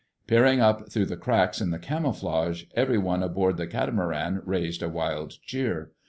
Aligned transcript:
Peering 0.25 0.59
up 0.59 0.89
through 0.91 1.05
the 1.05 1.15
cracks 1.15 1.61
in 1.61 1.69
the 1.69 1.77
camouflage, 1.77 2.63
everyone 2.73 3.21
aboard 3.21 3.57
the 3.57 3.67
catamaran 3.67 4.41
raised 4.45 4.81
a 4.81 4.89
wild 4.89 5.39
cheer. 5.45 5.91